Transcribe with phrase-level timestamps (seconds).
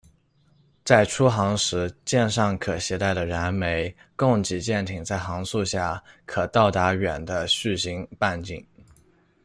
[0.83, 8.65] 在出航时，舰上可携带的燃煤，供给舰艇在航速下，可到达远的续行半径。